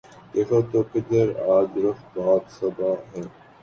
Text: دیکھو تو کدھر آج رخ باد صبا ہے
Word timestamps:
دیکھو 0.31 0.59
تو 0.71 0.79
کدھر 0.91 1.27
آج 1.55 1.69
رخ 1.83 1.99
باد 2.13 2.43
صبا 2.55 2.91
ہے 3.09 3.21